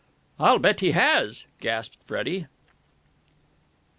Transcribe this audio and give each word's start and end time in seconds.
"I'll 0.39 0.57
bet 0.57 0.79
he 0.79 0.93
has!" 0.93 1.45
gasped 1.59 1.99
Freddie. 2.07 2.47